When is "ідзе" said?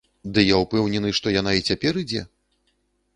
2.05-2.21